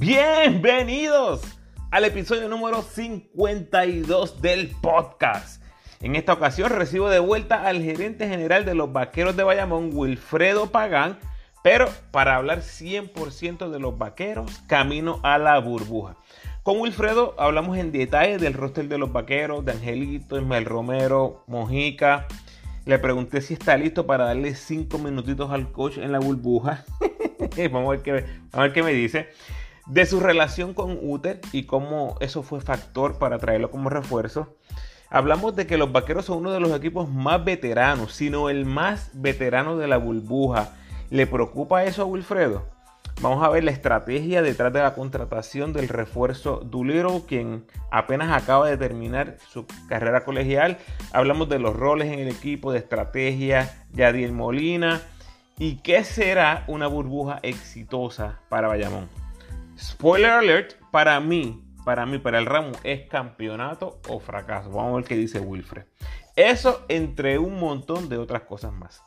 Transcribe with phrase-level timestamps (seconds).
[0.00, 1.40] Bienvenidos
[1.90, 5.60] al episodio número 52 del podcast.
[6.00, 10.70] En esta ocasión recibo de vuelta al gerente general de los Vaqueros de Bayamón, Wilfredo
[10.70, 11.18] Pagán,
[11.64, 16.14] pero para hablar 100% de los Vaqueros, camino a la burbuja.
[16.62, 22.28] Con Wilfredo hablamos en detalle del roster de los Vaqueros, de Angelito, Ismael Romero, Mojica.
[22.84, 26.84] Le pregunté si está listo para darle 5 minutitos al coach en la burbuja.
[27.72, 29.26] vamos, a ver qué, vamos a ver qué me dice
[29.88, 34.56] de su relación con Uther y cómo eso fue factor para traerlo como refuerzo.
[35.10, 39.10] Hablamos de que los Vaqueros son uno de los equipos más veteranos, sino el más
[39.14, 40.76] veterano de la burbuja.
[41.08, 42.66] ¿Le preocupa eso a Wilfredo?
[43.20, 48.68] Vamos a ver la estrategia detrás de la contratación del refuerzo Dulero, quien apenas acaba
[48.68, 50.78] de terminar su carrera colegial.
[51.12, 55.00] Hablamos de los roles en el equipo, de estrategia, Yadiel Molina
[55.58, 59.08] y qué será una burbuja exitosa para Bayamón.
[59.78, 64.70] Spoiler alert, para mí, para mí, para el ramo, es campeonato o fracaso.
[64.70, 65.84] Vamos a ver qué dice Wilfred.
[66.36, 69.02] Eso entre un montón de otras cosas más.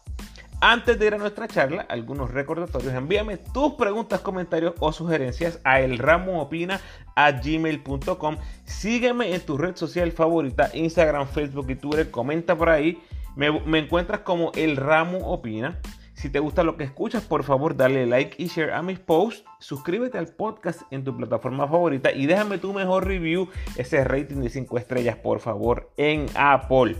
[0.64, 2.94] Antes de ir a nuestra charla, algunos recordatorios.
[2.94, 8.38] Envíame tus preguntas, comentarios o sugerencias a elramoopina@gmail.com.
[8.64, 12.12] Sígueme en tu red social favorita, Instagram, Facebook y Twitter.
[12.12, 13.02] Comenta por ahí.
[13.36, 13.48] Me,
[13.80, 15.80] encuentras como El Ramo Opina.
[16.22, 19.44] Si te gusta lo que escuchas, por favor dale like y share a mis posts.
[19.58, 24.50] Suscríbete al podcast en tu plataforma favorita y déjame tu mejor review, ese rating de
[24.50, 26.96] 5 estrellas, por favor, en Apple.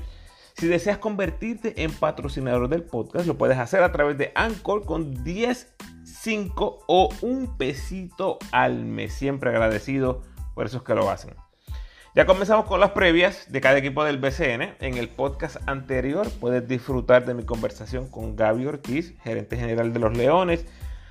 [0.58, 5.24] Si deseas convertirte en patrocinador del podcast, lo puedes hacer a través de Anchor con
[5.24, 9.14] 10, 5 o un pesito al mes.
[9.14, 10.24] Siempre agradecido
[10.56, 11.36] por esos que lo hacen.
[12.14, 14.76] Ya comenzamos con las previas de cada equipo del BCN.
[14.82, 20.00] En el podcast anterior puedes disfrutar de mi conversación con Gaby Ortiz, gerente general de
[20.02, 20.66] los Leones.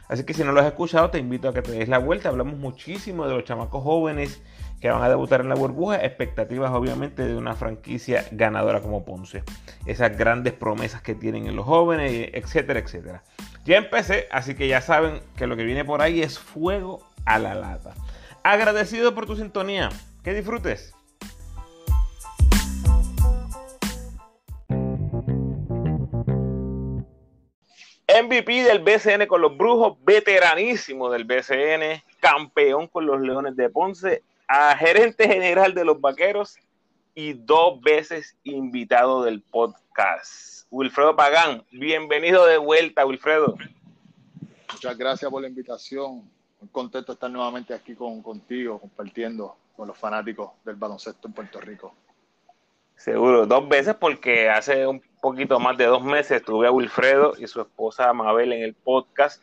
[0.09, 2.29] Así que si no lo has escuchado, te invito a que te des la vuelta.
[2.29, 4.43] Hablamos muchísimo de los chamacos jóvenes
[4.83, 6.05] que van a debutar en la burbuja.
[6.05, 9.43] Expectativas, obviamente, de una franquicia ganadora como Ponce.
[9.87, 13.23] Esas grandes promesas que tienen en los jóvenes, etcétera, etcétera.
[13.65, 17.39] Ya empecé, así que ya saben que lo que viene por ahí es fuego a
[17.39, 17.95] la lata.
[18.43, 19.89] Agradecido por tu sintonía.
[20.23, 20.95] Que disfrutes.
[28.23, 34.23] MVP del BCN con los Brujos, veteranísimo del BCN, campeón con los Leones de Ponce,
[34.47, 36.59] a gerente general de los Vaqueros
[37.15, 40.67] y dos veces invitado del podcast.
[40.71, 43.57] Wilfredo Pagán, bienvenido de vuelta, Wilfredo.
[44.73, 46.29] Muchas gracias por la invitación.
[46.61, 51.33] Muy contento de estar nuevamente aquí con, contigo, compartiendo con los fanáticos del baloncesto en
[51.33, 51.95] Puerto Rico.
[52.97, 57.47] Seguro, dos veces porque hace un poquito más de dos meses tuve a Wilfredo y
[57.47, 59.43] su esposa Mabel en el podcast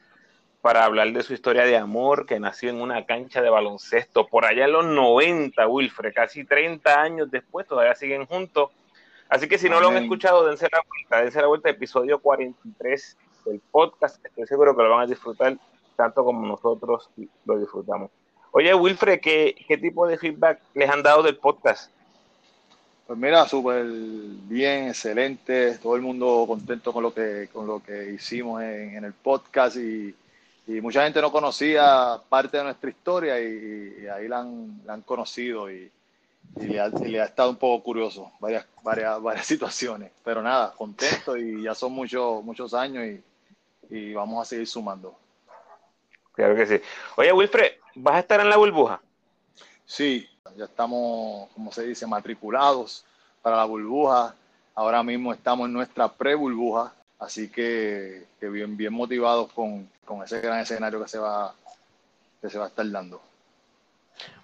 [0.61, 4.45] para hablar de su historia de amor que nació en una cancha de baloncesto por
[4.45, 8.69] allá en los 90, Wilfred, casi 30 años después todavía siguen juntos.
[9.29, 13.17] Así que si no lo han escuchado, dense la vuelta, dense la vuelta, episodio 43
[13.43, 14.23] del podcast.
[14.23, 15.57] Estoy seguro que lo van a disfrutar
[15.95, 17.09] tanto como nosotros
[17.43, 18.11] lo disfrutamos.
[18.51, 21.91] Oye, Wilfred, ¿qué, ¿qué tipo de feedback les han dado del podcast?
[23.07, 28.11] Pues mira, súper bien, excelente, todo el mundo contento con lo que, con lo que
[28.11, 30.13] hicimos en, el podcast y,
[30.81, 35.89] mucha gente no conocía parte de nuestra historia y, ahí la han, han conocido y,
[36.59, 41.37] le ha, le ha, estado un poco curioso, varias, varias, varias situaciones, pero nada, contento
[41.37, 43.05] y ya son muchos, muchos años
[43.89, 45.15] y, vamos a seguir sumando.
[46.37, 46.79] Claro que sí.
[47.15, 49.01] Oye, Wilfred, ¿vas a estar en la burbuja?
[49.87, 53.03] Sí, ya estamos, como se dice, matriculados
[53.41, 54.35] para la burbuja.
[54.75, 59.89] Ahora mismo estamos en nuestra pre-burbuja, así que, bien, bien motivados con,
[60.23, 61.55] ese gran escenario que se va,
[62.39, 63.19] que se va a estar dando.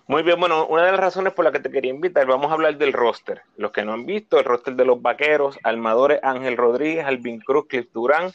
[0.07, 2.55] Muy bien, bueno, una de las razones por la que te quería invitar, vamos a
[2.55, 3.43] hablar del roster.
[3.55, 7.67] Los que no han visto, el roster de los vaqueros, armadores Ángel Rodríguez, Alvin Cruz,
[7.67, 8.33] Cliff Durán,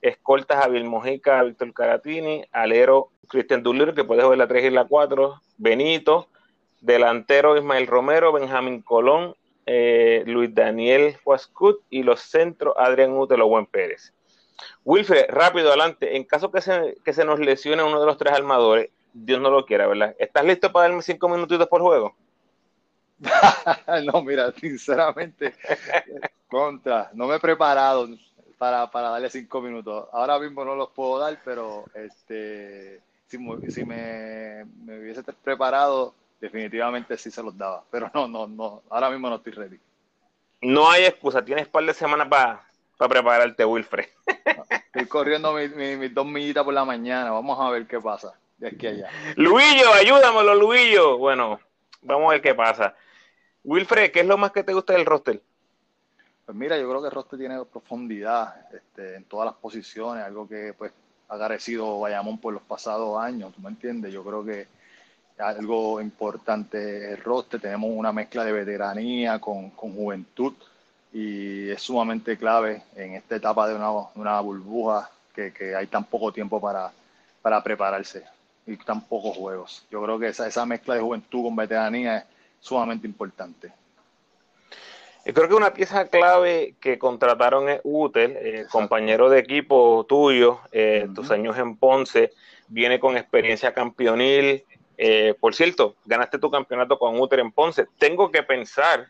[0.00, 4.86] escoltas Javier Mojica, Víctor Caratini, alero Cristian Dulero, que puede jugar la 3 y la
[4.86, 6.28] 4, Benito,
[6.80, 9.34] delantero Ismael Romero, Benjamín Colón,
[9.66, 14.12] eh, Luis Daniel Huascut y los centros Adrián Utelo Buen Pérez.
[14.84, 18.32] Wilfred, rápido adelante, en caso que se, que se nos lesione uno de los tres
[18.32, 20.14] armadores, Dios no lo quiera, ¿verdad?
[20.18, 22.14] ¿Estás listo para darme cinco minutitos por juego?
[24.04, 25.54] no, mira, sinceramente,
[26.48, 28.08] contra, no me he preparado,
[28.60, 30.06] para, para darle cinco minutos.
[30.12, 33.38] Ahora mismo no los puedo dar, pero este si,
[33.70, 37.84] si me, me, hubiese preparado, definitivamente sí se los daba.
[37.90, 39.80] Pero no, no, no, ahora mismo no estoy ready.
[40.60, 42.62] No hay excusa, tienes par de semanas para
[43.08, 44.08] prepararte, Wilfred.
[44.92, 48.34] Estoy corriendo mis dos millitas por la mañana, vamos a ver qué pasa.
[48.58, 49.08] de aquí a allá.
[49.36, 51.16] Luillo, ayúdamelo, Luillo.
[51.16, 51.58] Bueno,
[52.02, 52.94] vamos a ver qué pasa.
[53.64, 55.40] Wilfred, ¿qué es lo más que te gusta del roster?
[56.50, 60.48] Pues mira, yo creo que el roster tiene profundidad este, en todas las posiciones, algo
[60.48, 60.90] que pues
[61.28, 64.12] ha carecido Bayamón por los pasados años, ¿tú me entiendes?
[64.12, 64.66] Yo creo que
[65.38, 70.54] algo importante el roster, tenemos una mezcla de veteranía con, juventud
[71.12, 76.60] y es sumamente clave en esta etapa de una, burbuja que, hay tan poco tiempo
[76.60, 76.90] para,
[77.42, 78.24] para prepararse
[78.66, 79.86] y tan pocos juegos.
[79.88, 82.24] Yo creo que esa, esa mezcla de juventud con veteranía es
[82.58, 83.72] sumamente importante.
[85.24, 90.60] Yo creo que una pieza clave que contrataron es Utel, eh, compañero de equipo tuyo,
[90.72, 92.32] eh, tus años en Ponce,
[92.68, 94.64] viene con experiencia campeonil.
[94.96, 97.86] Eh, por cierto, ganaste tu campeonato con Utel en Ponce.
[97.98, 99.08] Tengo que pensar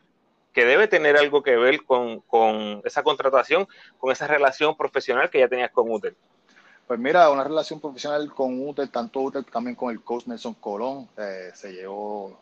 [0.53, 3.69] que debe tener algo que ver con, esa contratación,
[3.99, 6.17] con esa relación profesional que ya tenías con Utel.
[6.89, 11.09] Pues mira, una relación profesional con Utel, tanto Utel también con el coach Nelson Colón,
[11.55, 12.37] se llevó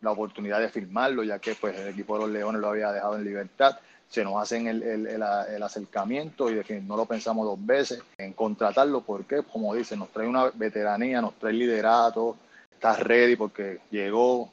[0.00, 3.16] la oportunidad de firmarlo, ya que pues el equipo de los Leones lo había dejado
[3.16, 3.78] en libertad.
[4.08, 9.00] Se nos hacen el, el, el, acercamiento y no lo pensamos dos veces en contratarlo,
[9.00, 12.36] porque, como dice, nos trae una veteranía, nos trae liderato,
[12.72, 14.52] está ready porque llegó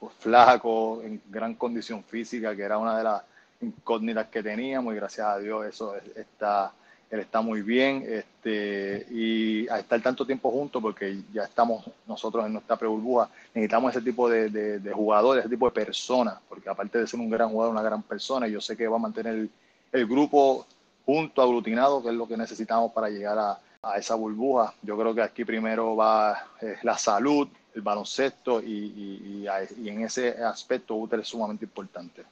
[0.00, 3.22] pues, flaco, en gran condición física, que era una de las
[3.60, 6.72] incógnitas que teníamos y gracias a Dios eso está
[7.10, 12.46] él está muy bien este, y a estar tanto tiempo juntos porque ya estamos nosotros
[12.46, 17.06] en nuestra pre-burbuja, necesitamos ese tipo de, jugadores, ese tipo de personas, porque aparte de
[17.06, 19.48] ser un gran jugador, una gran persona, yo sé que va a mantener
[19.92, 20.66] el, grupo
[21.04, 23.58] junto, aglutinado, que es lo que necesitamos para llegar a,
[23.96, 24.74] esa burbuja.
[24.82, 29.46] Yo creo que aquí primero va eh, la salud, el baloncesto y, y,
[29.78, 32.24] y, en ese aspecto útil es sumamente importante.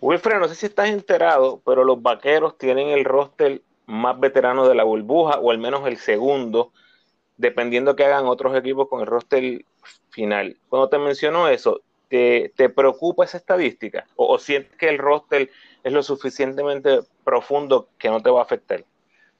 [0.00, 4.74] Wilfred, no sé si estás enterado, pero los vaqueros tienen el roster más veterano de
[4.74, 6.72] la burbuja, o al menos el segundo,
[7.36, 9.64] dependiendo que hagan otros equipos con el roster
[10.10, 10.56] final.
[10.68, 14.06] Cuando te menciono eso, ¿te, preocupa esa estadística?
[14.16, 15.50] ¿O, sientes que el roster
[15.82, 18.84] es lo suficientemente profundo que no te va a afectar?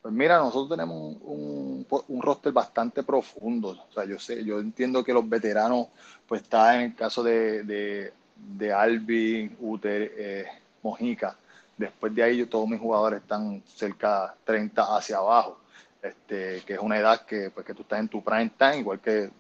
[0.02, 3.70] Pues mira, nosotros tenemos un, un, roster bastante profundo.
[3.70, 5.88] O sea, yo sé, yo entiendo que los veteranos,
[6.28, 10.44] pues está en el caso de, de, de Alvin, Uter, eh,
[10.82, 11.37] Mojica,
[11.76, 15.58] Después de ahí todos mis jugadores están cerca de 30 hacia abajo,
[16.02, 19.00] este, que es una edad que, pues, que tú estás en tu prime time, igual
[19.00, 19.31] que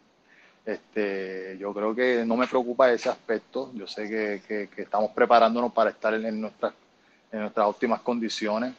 [0.66, 3.70] este, yo creo que no me preocupa ese aspecto.
[3.72, 6.74] Yo sé que, que, estamos preparándonos para estar en, nuestras,
[7.30, 8.74] en nuestras óptimas condiciones,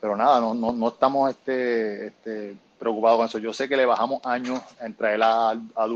[0.00, 3.38] pero nada, no, no, no estamos este, este, preocupados con eso.
[3.38, 5.86] Yo sé que le bajamos años en traer a, a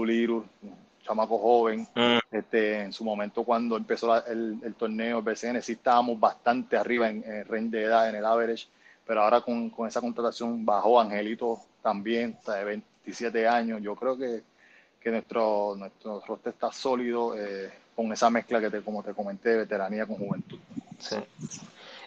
[1.05, 1.87] chamaco joven.
[1.95, 2.19] Mm.
[2.31, 7.23] Este, en su momento cuando empezó el, torneo el BCN sí estábamos bastante arriba en,
[7.25, 8.67] el range de edad, en el average,
[9.07, 13.81] pero ahora con, esa contratación bajó Angelito también, de 27 años.
[13.83, 14.43] Yo creo que,
[15.11, 20.07] nuestro, nuestro roster está sólido eh, con esa mezcla que, te, como te comenté, veteranía
[20.07, 20.59] con juventud.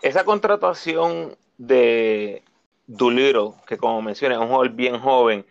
[0.01, 2.41] Esa contratación de
[2.87, 5.45] Duliro, que como mencioné, es un jugador bien joven,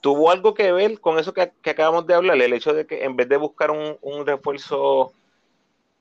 [0.00, 2.40] ¿Tuvo algo que ver con eso que, acabamos de hablar?
[2.40, 5.12] El hecho de que en vez de buscar un, refuerzo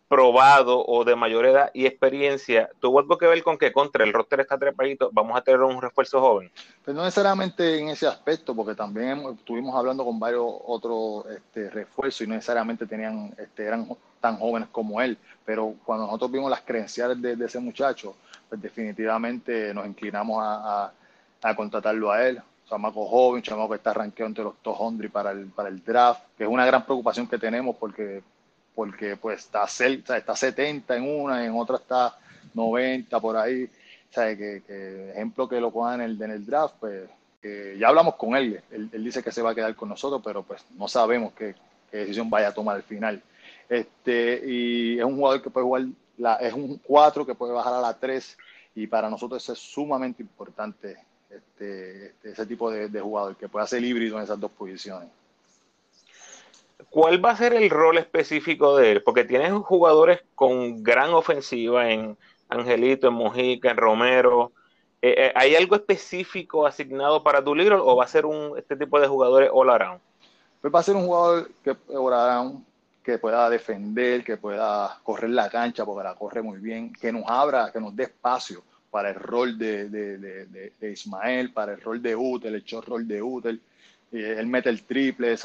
[0.07, 4.13] probado o de mayor edad y experiencia, ¿tuvo algo que ver con que contra el
[4.13, 6.49] roster está trepadito, vamos a tener un refuerzo joven?
[6.83, 12.21] Pues no necesariamente en ese aspecto, porque también estuvimos hablando con varios otros este, refuerzos
[12.21, 13.87] y no necesariamente tenían, este, eran
[14.19, 18.15] tan jóvenes como él, pero cuando nosotros vimos las credenciales de, ese muchacho,
[18.47, 20.91] pues definitivamente nos inclinamos a
[21.55, 25.69] contratarlo a él chamaco joven, chamaco que está rankeado entre los 200 para el, para
[25.69, 28.21] el draft, que es una gran preocupación que tenemos porque,
[28.75, 32.17] porque pues está, está 70 en una, en otra está
[32.53, 33.69] 90 por ahí.
[34.11, 37.09] O que, ejemplo que lo pongan en el, en el draft, pues
[37.77, 38.61] ya hablamos con él.
[38.71, 41.55] él, dice que se va a quedar con nosotros, pero pues no sabemos qué,
[41.91, 43.21] decisión vaya a tomar al final.
[43.67, 45.85] Este, y es un jugador que puede jugar,
[46.17, 48.37] la, es un 4 que puede bajar a la 3
[48.75, 50.97] y para nosotros eso es sumamente importante
[51.29, 55.09] este, este, ese tipo de, jugador que pueda ser híbrido en esas dos posiciones.
[56.89, 59.03] ¿Cuál va a ser el rol específico de él?
[59.03, 62.17] Porque tienes jugadores con gran ofensiva en
[62.47, 64.53] Angelito, en Mojica, en Romero.
[65.01, 68.75] Eh, eh, ¿Hay algo específico asignado para tu libro o va a ser un, este
[68.75, 70.01] tipo de jugadores all around?
[70.61, 72.65] Pues va a ser un jugador que all around,
[73.03, 77.23] que pueda defender, que pueda correr la cancha porque la corre muy bien, que nos
[77.27, 80.17] abra, que nos dé espacio para el rol de, de,
[80.79, 83.61] de, Ismael, para el rol de Utel, el short rol de Utel.
[84.11, 85.35] él mete el triple.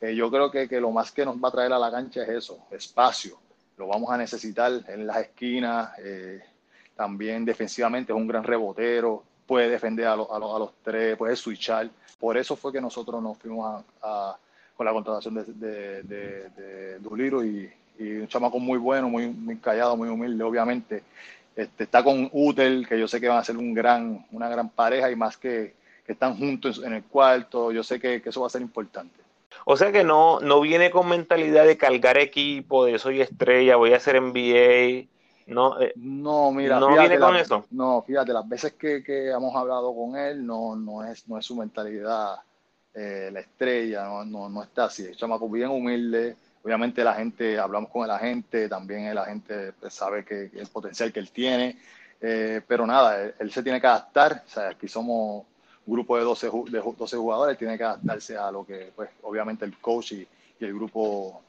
[0.00, 2.22] Eh, yo creo que, que, lo más que nos va a traer a la cancha
[2.22, 3.38] es eso, espacio.
[3.76, 5.92] Lo vamos a necesitar en las esquinas.
[5.98, 6.40] Eh,
[6.94, 9.22] también defensivamente es un gran rebotero.
[9.46, 11.88] puede defender a, a, los tres, puede switchar.
[12.18, 14.36] Por eso fue que nosotros nos fuimos a,
[14.76, 17.70] con la contratación de, de, de, Duliro y,
[18.00, 21.02] un chamaco muy bueno, muy, muy callado, muy humilde, obviamente.
[21.58, 24.68] Este, está con Utel, que yo sé que van a ser un gran, una gran
[24.70, 25.74] pareja y más que,
[26.06, 29.20] que están juntos en el cuarto, yo sé que, que, eso va a ser importante.
[29.64, 33.92] O sea que no, no viene con mentalidad de cargar equipo, de soy estrella, voy
[33.92, 35.08] a ser NBA.
[35.48, 37.64] No, eh, no mira, no viene con eso.
[37.72, 41.44] No, fíjate, las veces que, que, hemos hablado con él, no, no, es, no es
[41.44, 42.36] su mentalidad
[42.94, 45.10] eh, la estrella, no, no, no, está así.
[45.16, 46.36] Chamaco bien humilde.
[46.62, 51.12] Obviamente la gente, hablamos con la gente, también la gente pues, sabe que, el potencial
[51.12, 51.78] que él tiene.
[52.20, 54.42] Eh, pero nada, él, se tiene que adaptar.
[54.46, 55.44] O sea, aquí somos
[55.86, 59.64] un grupo de 12, de 12 jugadores, tiene que adaptarse a lo que, pues, obviamente
[59.64, 60.28] el coach y,
[60.60, 61.42] y el grupo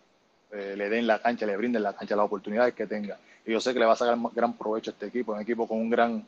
[0.51, 3.73] le den la cancha, le brinden la cancha, las oportunidades que tenga y yo sé
[3.73, 6.23] que le va a sacar gran provecho a este equipo, un equipo con un gran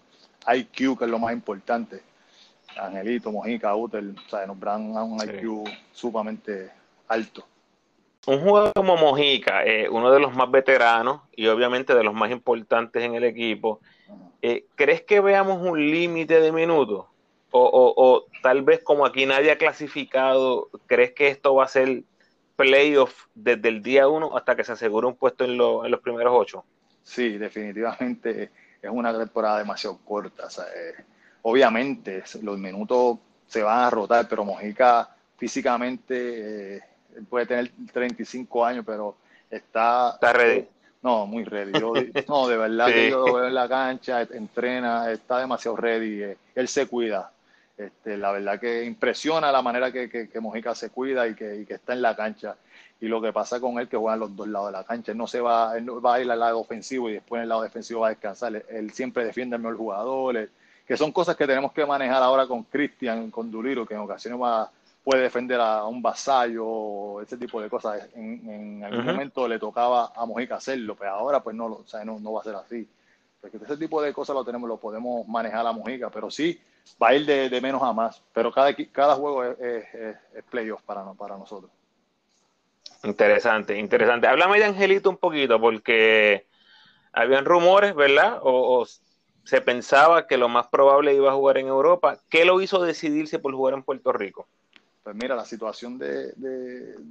[0.51, 2.01] IQ, que es lo más importante.
[2.75, 6.71] Angelito, Mojica, Utel, o sea, nos dan un IQ sumamente
[7.07, 7.45] alto.
[8.27, 12.29] Un jugador como Mojica, eh, uno de los más veteranos y obviamente de los más
[12.29, 13.79] importantes en el equipo,
[14.41, 17.05] eh, ¿crees que veamos un límite de minutos?
[17.53, 22.03] O, tal vez como aquí nadie ha clasificado, ¿crees que esto va a ser
[22.55, 26.33] playoff desde el día uno hasta que se asegure un puesto en, en los primeros
[26.35, 26.63] ocho?
[27.03, 28.51] Sí, definitivamente
[28.81, 30.47] es una temporada demasiado corta.
[30.75, 31.03] Eh,
[31.41, 36.90] obviamente los minutos se van a rotar, pero Mojica físicamente
[37.29, 39.15] puede tener 35 años, pero
[39.49, 40.11] está...
[40.13, 40.67] Está ready.
[41.01, 41.71] no, muy ready.
[42.27, 46.23] no, de verdad que yo lo veo en la cancha, entrena, está demasiado ready.
[46.23, 47.31] Eh, él se cuida.
[47.77, 51.65] Este, la verdad que impresiona la manera que, que, Mojica se cuida y que, y
[51.65, 52.55] que está en la cancha
[53.01, 55.11] y lo que pasa con él que juega en los dos lados de la cancha.
[55.11, 57.49] Él no se va, él va a ir al lado ofensivo y después en el
[57.49, 58.63] lado defensivo va a descansar.
[58.69, 60.49] Él, siempre defiende al mejor jugador,
[60.85, 64.39] que son cosas que tenemos que manejar ahora con Cristian, con Duliro, que en ocasiones
[64.39, 64.69] va,
[65.03, 68.07] puede defender a un vasallo, ese tipo de cosas.
[68.13, 72.19] En, algún momento le tocaba a Mojica hacerlo, pero ahora pues no, o sea, no,
[72.19, 72.87] no, va a ser así.
[73.39, 76.59] Porque ese tipo de cosas lo tenemos, lo podemos manejar a Mojica, pero sí
[77.01, 78.21] va a ir de, menos a más.
[78.33, 81.71] Pero cada, cada juego es, es, es playoff para, para nosotros.
[83.03, 84.27] Interesante, interesante.
[84.27, 86.45] Háblame de Angelito un poquito, porque
[87.13, 88.39] habían rumores, ¿verdad?
[88.43, 88.85] O,
[89.43, 92.19] se pensaba que lo más probable iba a jugar en Europa.
[92.29, 94.47] ¿Qué lo hizo decidirse por jugar en Puerto Rico?
[95.03, 96.33] Pues mira, la situación de,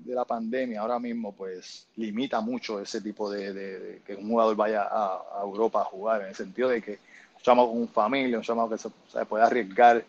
[0.06, 5.40] la pandemia ahora mismo pues limita mucho ese tipo de, que un jugador vaya a,
[5.42, 8.78] Europa a jugar, en el sentido de que un chamaco con familia, un chamaco que
[8.78, 10.04] se, puede arriesgar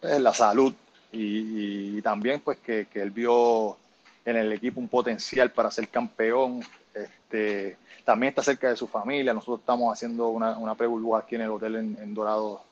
[0.00, 0.74] pues, la salud
[1.12, 3.76] y, también pues que, él vio
[4.24, 6.64] en el equipo un potencial para ser campeón.
[6.92, 9.32] Este, también está cerca de su familia.
[9.32, 12.62] Nosotros estamos haciendo una, una pre aquí en el hotel en, Dorado.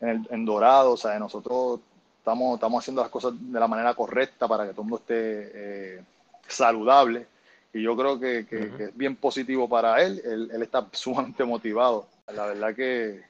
[0.00, 1.80] En, el, en Dorado, o sea, nosotros
[2.18, 5.50] estamos, estamos haciendo las cosas de la manera correcta para que todo el mundo esté
[5.54, 6.02] eh,
[6.46, 7.26] saludable.
[7.72, 10.20] Y yo creo que, es bien positivo para él.
[10.24, 10.62] él.
[10.62, 12.06] está sumamente motivado.
[12.32, 13.22] La verdad que,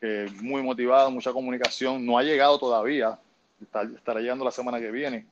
[0.00, 2.04] que muy motivado, mucha comunicación.
[2.04, 3.18] No ha llegado todavía.
[3.60, 5.26] estará llegando la semana que viene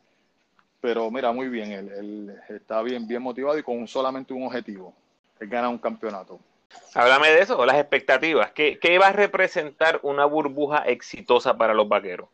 [0.86, 4.94] pero mira, muy bien, él, está bien, bien motivado y con solamente un objetivo,
[5.40, 6.38] es ganar un campeonato.
[6.94, 8.52] Háblame de eso, las expectativas.
[8.52, 12.28] ¿Qué, ¿Qué, va a representar una burbuja exitosa para los vaqueros?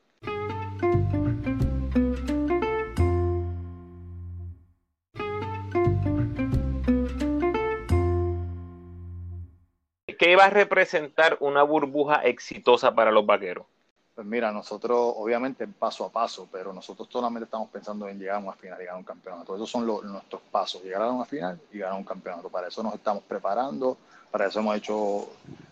[10.23, 13.67] ¿Qué va a representar una burbuja exitosa para los vaqueros?
[14.15, 18.39] Pues mira, nosotros obviamente paso a paso, pero nosotros solamente estamos pensando en llegar a
[18.39, 19.57] una final y ganar un campeonato.
[19.57, 22.49] Esos son nuestros pasos, llegar a una final y ganar un campeonato.
[22.49, 23.97] Para eso nos estamos preparando,
[24.31, 25.29] para eso hemos hecho,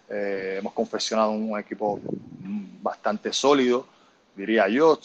[0.08, 2.00] eh, hemos confeccionado un equipo
[2.82, 3.86] bastante sólido,
[4.34, 4.98] diría yo,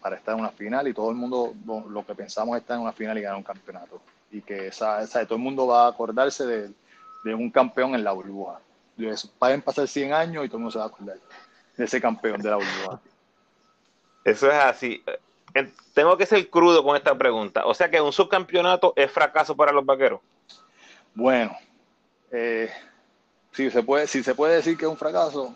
[0.00, 1.54] para estar en una final y todo el mundo
[1.88, 4.00] lo que pensamos es estar en una final y ganar un campeonato.
[4.32, 6.44] Y que esa, todo el mundo va a acordarse
[7.22, 8.58] de un campeón en la burbuja.
[9.38, 11.18] Pueden pasar 100 años y todo el mundo se va a acordar
[11.76, 13.00] de ese campeón de la burbuja.
[14.24, 15.02] Eso es así.
[15.94, 17.64] Tengo que ser crudo con esta pregunta.
[17.66, 20.20] O sea que un subcampeonato es fracaso para los vaqueros.
[21.14, 21.56] Bueno,
[22.30, 22.70] eh,
[23.52, 25.54] si, se puede, si se puede decir que es un fracaso,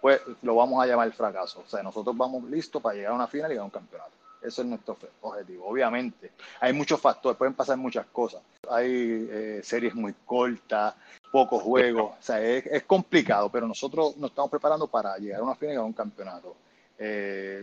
[0.00, 1.62] pues lo vamos a llamar fracaso.
[1.66, 4.12] O sea, nosotros vamos listos para llegar a una final y ganar un campeonato.
[4.42, 5.66] Eso es nuestro objetivo.
[5.66, 8.42] Obviamente, hay muchos factores, pueden pasar muchas cosas.
[8.70, 10.94] Hay eh, series muy cortas,
[11.36, 15.54] pocos juegos, o sea, es, complicado, pero nosotros nos estamos preparando para llegar a una
[15.54, 16.56] final y ganar un campeonato.
[16.98, 17.62] Eh,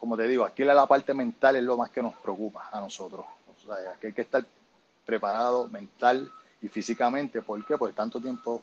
[0.00, 3.24] como te digo, aquí la, parte mental es lo más que nos preocupa a nosotros.
[3.24, 4.44] O sea, aquí hay que estar
[5.06, 6.28] preparado mental
[6.60, 7.40] y físicamente.
[7.40, 7.78] ¿Por qué?
[7.78, 8.60] Porque tanto tiempo,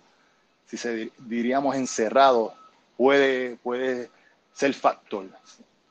[0.66, 2.54] si se diríamos encerrado,
[2.98, 4.12] puede, puede
[4.52, 5.28] ser factor,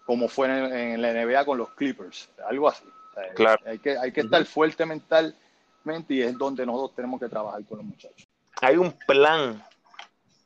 [0.04, 0.48] como fue
[0.92, 2.84] en, la NBA con los Clippers, algo así.
[3.34, 3.62] claro.
[3.64, 7.78] Hay que, hay que estar fuerte mentalmente y es donde nosotros tenemos que trabajar con
[7.78, 8.29] los muchachos.
[8.60, 9.62] Hay un plan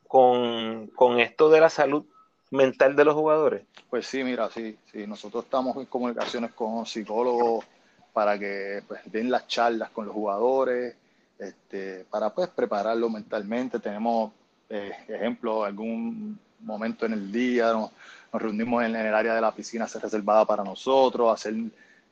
[0.08, 2.04] con, con esto de la salud
[2.50, 3.64] mental de los jugadores.
[3.90, 5.06] Pues sí, mira, sí, sí.
[5.06, 7.64] Nosotros estamos en comunicaciones con psicólogos
[8.12, 10.94] para que pues, den las charlas con los jugadores,
[11.38, 13.80] este, para pues prepararlo mentalmente.
[13.80, 14.32] Tenemos
[14.68, 17.90] eh, ejemplos, algún momento en el día, nos,
[18.32, 21.54] reunimos en, el área de la piscina se reservada para nosotros, hacer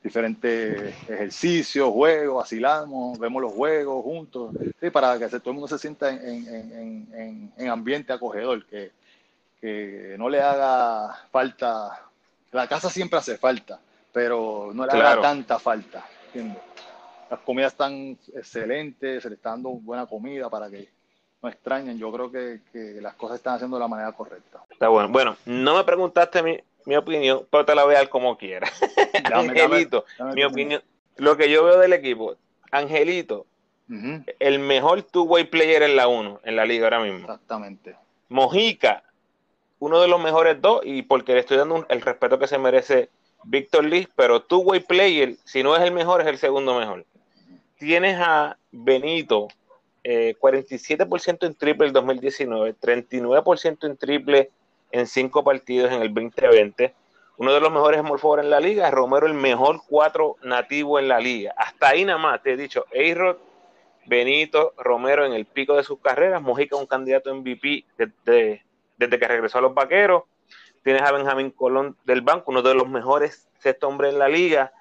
[0.03, 5.79] diferentes ejercicios, juegos, vacilamos, vemos los juegos juntos, sí, para que todo el mundo se
[5.79, 8.91] sienta en, en ambiente acogedor, que,
[9.63, 12.01] que no le haga falta,
[12.51, 13.79] la casa siempre hace falta,
[14.11, 16.05] pero no le haga tanta falta.
[17.31, 20.89] Las comidas están excelentes, se le está dando buena comida para que
[21.41, 21.97] no extrañen.
[21.97, 22.59] Yo creo que,
[23.01, 24.61] las cosas están haciendo de la manera correcta.
[24.69, 25.07] Está bueno.
[25.07, 28.69] Bueno, no me preguntaste mi, mi opinión, pero te la dar como quiera.
[29.33, 30.81] Angelito, mi opinión.
[31.17, 32.35] Lo que yo veo del equipo,
[32.71, 33.45] Angelito,
[34.39, 37.19] el mejor two-way player en la 1, en la liga ahora mismo.
[37.19, 37.95] Exactamente.
[38.29, 39.03] Mojica,
[39.79, 43.09] uno de los mejores dos y porque le estoy dando el respeto que se merece
[43.43, 47.05] Víctor Lee, pero two-way player, si no es el mejor, es el segundo mejor.
[47.77, 49.49] Tienes a Benito,
[50.03, 54.51] 47% eh, en triple el 2019, 39% en triple
[54.93, 56.93] en cinco partidos en el 2020.
[57.37, 61.19] Uno de los mejores small en la liga, Romero el mejor cuatro nativo en la
[61.19, 61.53] liga.
[61.57, 63.35] Hasta ahí nada más, te he dicho, a
[64.05, 68.61] Benito, Romero en el pico de sus carreras, Mojica un candidato MVP de, de,
[68.97, 70.23] desde que regresó a los vaqueros.
[70.83, 74.71] Tienes a Benjamín Colón del banco, uno de los mejores sexto hombres en la liga.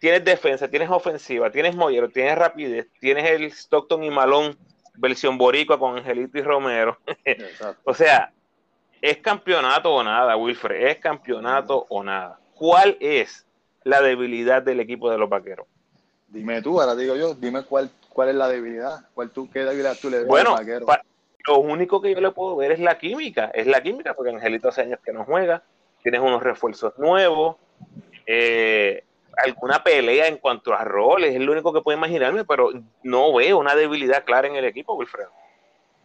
[0.00, 4.58] Tienes defensa, tienes ofensiva, tienes Mollero, tienes rapidez, tienes el Stockton y Malón
[4.94, 6.98] versión boricua con Angelito y Romero.
[7.84, 8.32] o sea,
[9.00, 12.38] es campeonato o nada, Wilfred, es campeonato o nada.
[12.54, 13.46] ¿Cuál es
[13.84, 15.66] la debilidad del equipo de los vaqueros?
[16.28, 19.96] Dime tú, ahora digo yo, dime cuál, cuál es la debilidad, cuál tú, qué debilidad
[20.00, 20.86] tú le ves bueno, al vaquero.
[21.46, 24.68] Lo único que yo le puedo ver es la química, es la química, porque Angelito
[24.68, 25.62] hace años que no juega,
[26.02, 27.56] tienes unos refuerzos nuevos,
[28.26, 29.04] eh,
[29.38, 32.70] alguna pelea en cuanto a roles, es lo único que puedo imaginarme, pero
[33.02, 35.30] no veo una debilidad clara en el equipo, Wilfredo.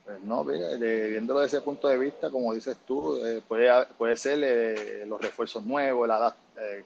[0.05, 4.39] Pues no, viéndolo desde ese punto de vista, como dices tú, eh, puede, puede ser
[4.43, 6.07] eh, los refuerzos nuevos,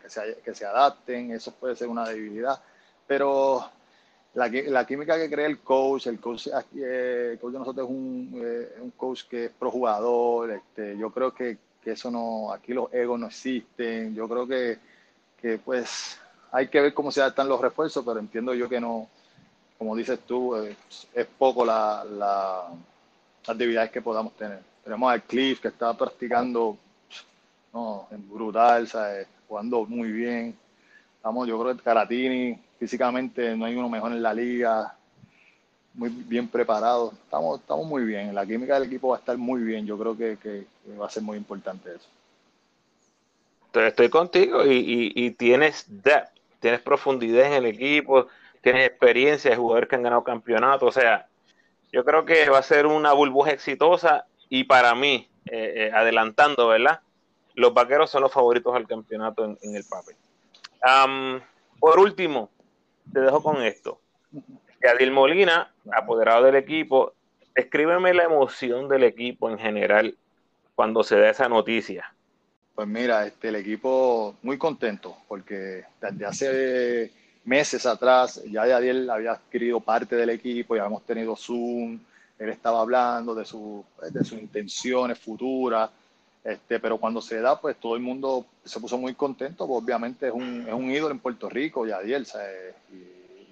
[0.02, 2.62] que, se, que se adapten, eso puede ser una debilidad,
[3.06, 3.70] pero
[4.36, 8.42] la, la, química que crea el coach, el coach, eh, coach de nosotros es un,
[8.42, 12.74] eh, un, coach que es pro jugador, este, yo creo que, que, eso no, aquí
[12.74, 14.80] los egos no existen, yo creo que,
[15.42, 16.18] que pues
[16.54, 19.10] hay que ver cómo se adaptan los refuerzos, pero entiendo yo que no,
[19.78, 22.70] como dices tú, es poco la, la,
[23.42, 24.60] las actividades que podamos tener.
[24.84, 26.78] Tenemos al Cliff que está practicando
[27.74, 29.28] no, brutal, ¿sabes?
[29.48, 30.56] jugando muy bien.
[31.18, 34.96] Estamos, yo creo que Caratini físicamente no hay uno mejor en la liga,
[35.94, 37.14] muy bien preparado.
[37.26, 38.34] Estamos, estamos muy bien.
[38.34, 39.86] La química del equipo va a estar muy bien.
[39.86, 40.66] Yo creo que,
[41.00, 42.08] va a ser muy importante eso.
[43.74, 48.28] Estoy contigo y, tienes depth, tienes profundidad en el equipo,
[48.62, 50.88] tienes experiencia de jugadores que han ganado campeonato.
[50.88, 51.28] O sea,
[51.92, 56.68] yo creo que va a ser una burbuja exitosa y para mí, eh, eh, adelantando,
[56.68, 57.02] ¿verdad?
[57.56, 60.16] Los vaqueros son los favoritos al campeonato en, el papel.
[61.80, 62.50] por último,
[63.12, 64.00] te dejo con esto.
[64.82, 67.14] Yadil Molina, apoderado del equipo,
[67.54, 70.16] escríbeme la emoción del equipo en general
[70.76, 72.14] cuando se da esa noticia.
[72.76, 77.12] Pues mira, este, el equipo muy contento porque desde hace
[77.50, 82.00] meses atrás ya Yadiel había adquirido parte del equipo, ya hemos tenido Zoom,
[82.38, 85.90] él estaba hablando de, su, de sus intenciones futuras,
[86.44, 90.28] este, pero cuando se da, pues todo el mundo se puso muy contento, pues obviamente
[90.28, 92.28] es un, es un ídolo en Puerto Rico, Yadiel,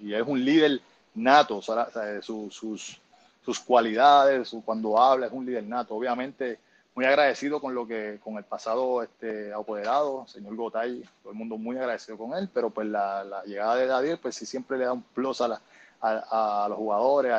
[0.00, 0.80] y, es un líder
[1.16, 3.00] nato, sus, sus,
[3.44, 6.60] sus, cualidades, cuando habla es un líder nato, obviamente
[6.98, 11.56] muy agradecido con lo que con el pasado este, apoderado, señor Gotay, todo el mundo
[11.56, 14.94] muy agradecido con él, pero pues la, llegada de Yadiel, pues sí siempre le da
[14.94, 15.60] un plus a, la,
[16.00, 17.32] a, los jugadores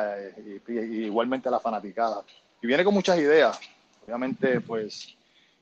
[0.66, 0.72] y,
[1.04, 2.22] igualmente a la fanaticada.
[2.62, 3.60] Y viene con muchas ideas,
[4.06, 5.14] obviamente pues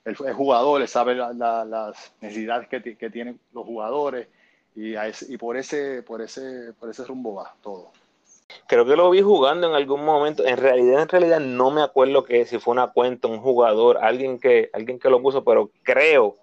[0.05, 4.29] el, jugador, sabe las necesidades que, que, tienen los jugadores
[4.77, 7.91] y, y por, ese, por, ese, por ese rumbo va todo.
[8.67, 10.47] Creo que lo vi jugando en algún momento.
[10.47, 14.39] En realidad, en realidad no me acuerdo que si fue una cuenta, un jugador, alguien
[14.39, 16.37] que, alguien que lo puso, pero creo,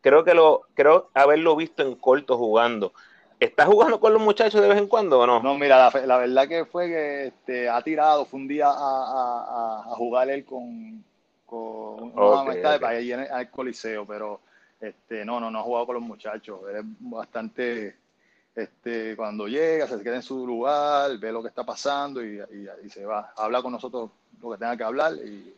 [0.00, 2.92] creo que lo, creo haberlo visto en corto jugando.
[3.40, 5.42] ¿Estás jugando con los muchachos de vez en cuando o no?
[5.42, 9.82] No, mira, la, verdad que fue que este, ha tirado, fue un día a, a,
[9.92, 11.04] a jugar él con,
[11.44, 14.40] con una amistad para ir al Coliseo, pero
[14.80, 16.60] este, no, no, no ha jugado con los muchachos.
[16.70, 17.96] Él es bastante,
[18.54, 22.40] este, cuando llega, se queda en su lugar, ve lo que está pasando y,
[22.88, 23.32] se va.
[23.36, 25.52] Habla con nosotros lo que tenga que hablar y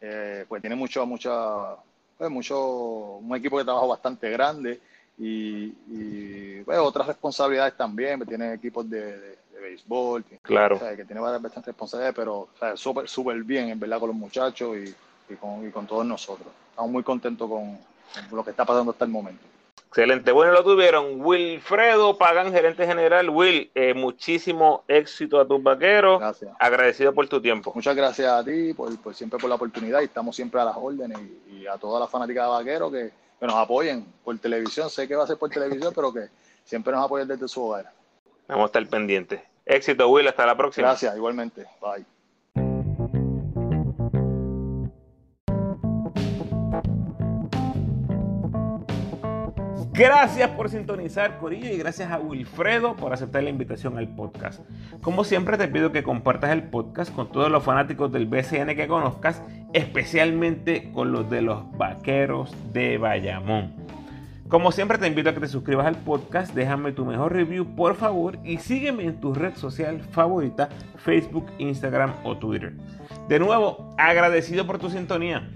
[0.00, 1.76] eh, pues tiene mucho, mucha,
[2.18, 4.80] pues mucho, un equipo de trabajo bastante grande
[5.18, 8.24] y, y pues, otras responsabilidades también.
[8.26, 10.78] Tiene equipos de, béisbol, claro.
[10.78, 15.36] que tiene bastantes responsabilidades, pero súper súper bien, en verdad, con los muchachos y, y,
[15.36, 16.48] con, y con todos nosotros.
[16.70, 17.78] Estamos muy contentos con
[18.32, 19.55] lo que está pasando hasta el momento.
[19.96, 20.30] Excelente.
[20.30, 21.22] Bueno, lo tuvieron.
[21.24, 23.30] Wilfredo Pagan, gerente general.
[23.30, 26.20] Will, eh, muchísimo éxito a tus vaqueros.
[26.20, 26.54] Gracias.
[26.58, 27.72] Agradecido por tu tiempo.
[27.74, 31.18] Muchas gracias a ti por, siempre por la oportunidad y estamos siempre a las órdenes
[31.50, 34.90] y, a todas las fanáticas de vaqueros que, nos apoyen por televisión.
[34.90, 36.28] Sé que va a ser por televisión, pero que
[36.62, 37.90] siempre nos apoyen desde su hogar.
[38.48, 39.40] Vamos a estar pendientes.
[39.64, 40.28] Éxito, Will.
[40.28, 40.88] Hasta la próxima.
[40.88, 41.66] Gracias, igualmente.
[41.80, 42.04] Bye.
[49.96, 54.60] Gracias por sintonizar, Corillo, y gracias a Wilfredo por aceptar la invitación al podcast.
[55.00, 58.88] Como siempre, te pido que compartas el podcast con todos los fanáticos del BCN que
[58.88, 63.72] conozcas, especialmente con los de los vaqueros de Bayamón.
[64.48, 67.94] Como siempre, te invito a que te suscribas al podcast, déjame tu mejor review, por
[67.94, 72.74] favor, y sígueme en tu red social favorita, Facebook, Instagram o Twitter.
[73.30, 75.48] De nuevo, agradecido por tu sintonía.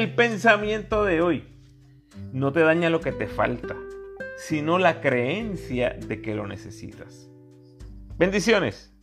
[0.00, 1.44] El pensamiento de hoy
[2.32, 3.76] no te daña lo que te falta,
[4.38, 7.28] sino la creencia de que lo necesitas.
[8.16, 8.94] Bendiciones.